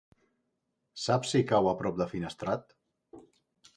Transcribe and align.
Saps 1.01 1.33
si 1.35 1.43
cau 1.51 1.71
a 1.73 1.75
prop 1.83 2.01
de 2.03 2.09
Finestrat? 2.15 2.77